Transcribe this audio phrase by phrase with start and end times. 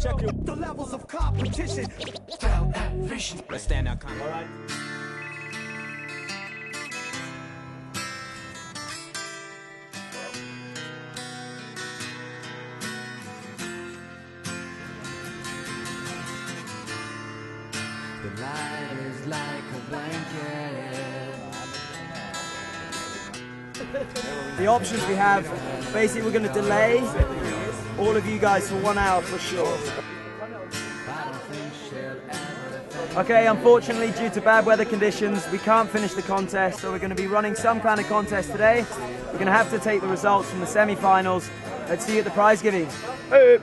[0.00, 1.84] Check your the levels of competition.
[3.02, 3.42] Vision.
[3.50, 4.02] Let's stand out.
[4.02, 4.46] All right.
[18.22, 20.79] The light is like a blanket.
[24.56, 25.44] The options we have,
[25.92, 27.00] basically we're going to delay
[27.98, 29.78] all of you guys for one hour for sure.
[33.16, 37.10] Okay, unfortunately due to bad weather conditions, we can't finish the contest, so we're going
[37.10, 38.84] to be running some kind of contest today.
[39.26, 41.50] We're going to have to take the results from the semi-finals.
[41.88, 42.86] Let's see you at the prize giving.
[42.86, 43.60] She's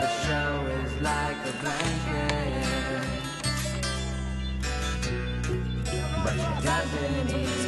[0.00, 2.64] the show is like a blanket.
[6.24, 7.64] But she doesn't.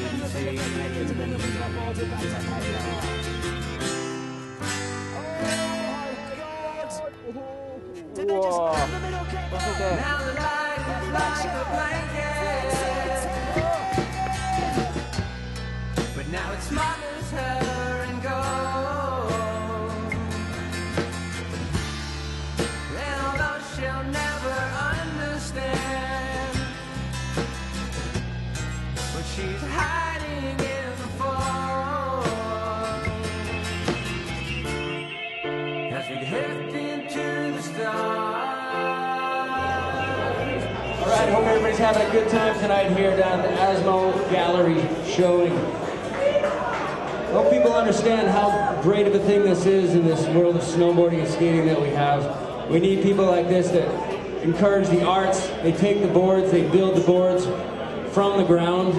[9.87, 12.96] Now the light is like a blanket.
[41.27, 44.81] All right, hope everybody's having a good time tonight here down at the Asmo Gallery
[45.11, 45.51] showing.
[47.33, 51.19] Hope people understand how great of a thing this is in this world of snowboarding
[51.19, 52.71] and skating that we have.
[52.71, 53.89] We need people like this that
[54.45, 55.49] encourage the arts.
[55.65, 57.45] They take the boards, they build the boards
[58.15, 58.95] from the ground,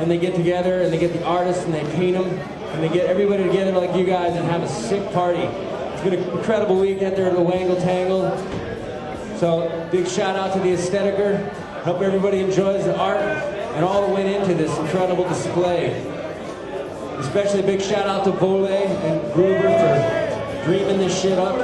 [0.00, 2.88] and they get together and they get the artists and they paint them, and they
[2.88, 5.38] get everybody together like you guys and have a sick party.
[5.38, 8.19] It's been an incredible week out there at the Wangle Tangle.
[9.40, 11.50] So big shout out to the Aesthetiker.
[11.82, 15.92] Hope everybody enjoys the art and all that went into this incredible display.
[17.16, 21.58] Especially big shout out to Vole and Gruber for dreaming this shit up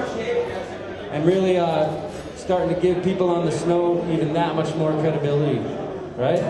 [1.13, 5.59] and really uh, starting to give people on the snow even that much more credibility,
[6.17, 6.41] right?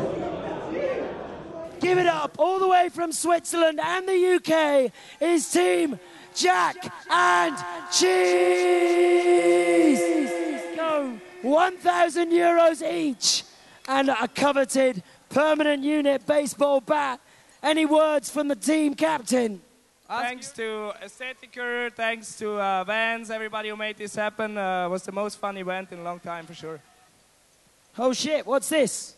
[1.80, 5.98] Give it up all the way from Switzerland and the UK is Team
[6.36, 6.76] Jack
[7.10, 7.56] and
[7.90, 9.85] Cheese.
[11.46, 13.44] Go 1,000 euros each
[13.86, 17.20] and a coveted permanent unit baseball bat.
[17.62, 19.62] Any words from the team captain?
[20.08, 24.58] Thanks to Aesthetiker, thanks to uh, Vans, everybody who made this happen.
[24.58, 26.80] Uh, was the most fun event in a long time for sure.
[27.96, 29.14] Oh shit, what's this?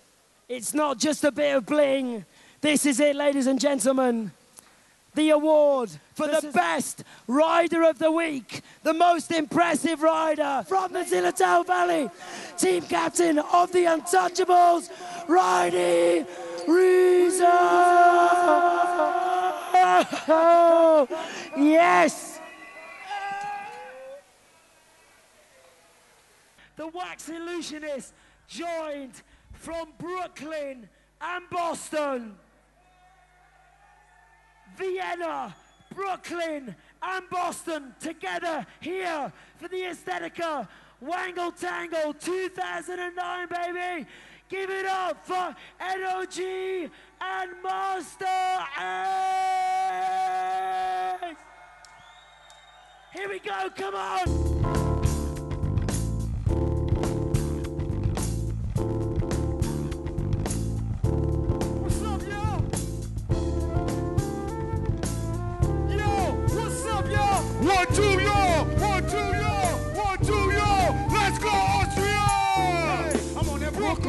[0.49, 2.27] It's not just a bit of bling.
[2.61, 4.33] This is it, ladies and gentlemen.
[5.19, 11.01] The award for the best rider of the week, the most impressive rider from the
[11.01, 12.09] Zillertal Valley,
[12.57, 14.93] team captain of the Untouchables,
[15.27, 16.25] Ridey
[16.69, 17.47] Reza.
[21.57, 22.39] yes.
[26.77, 28.15] The wax illusionist
[28.47, 29.21] joined
[29.53, 30.89] from Brooklyn
[31.21, 32.37] and Boston.
[34.77, 35.55] Vienna,
[35.95, 40.67] Brooklyn, and Boston together here for the Aesthetiker
[41.01, 44.07] Wangle Tangle 2009, baby.
[44.49, 46.89] Give it up for Edo G
[47.21, 49.07] and Masta Ace.
[53.13, 54.48] Here we go, come on.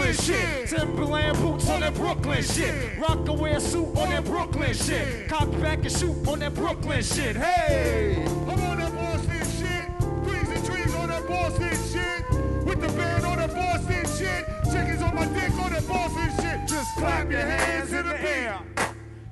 [0.10, 0.70] Brooklyn shit.
[0.70, 2.74] Timberland boots on that Brooklyn shit.
[2.98, 5.30] Rocawear suit on that Brooklyn shit.
[5.30, 7.36] Cock back and shoot on that Brooklyn shit.
[7.36, 8.24] Hey.
[8.26, 9.86] I'm on that Boston shit.
[10.24, 12.66] Queens and trees on that Boston shit.
[12.66, 14.46] With the band on that Boston shit.
[14.72, 16.68] Chickens on my dick on that Boston shit.
[16.68, 18.60] Just clap your hands in the air.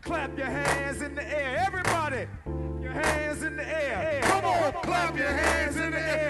[0.01, 1.65] Clap your hands in the air.
[1.65, 2.27] Everybody,
[2.81, 4.21] your hands in the air.
[4.21, 6.26] Come on, clap your hands in the air.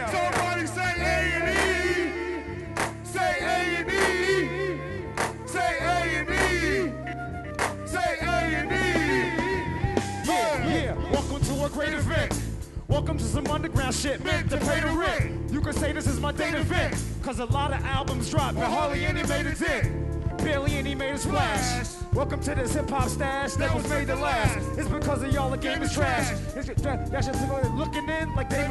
[11.77, 12.33] Great event.
[12.88, 15.51] Welcome to some underground shit meant to pay the rent.
[15.51, 17.00] You can say this is my date event.
[17.21, 20.27] Cause a lot of albums dropped, but hardly any made it in.
[20.38, 21.89] Barely any made a splash.
[22.13, 24.57] Welcome to this hip hop stash that was made to last.
[24.75, 26.31] It's because of y'all the game is trash.
[26.56, 28.63] It's, should be looking in like they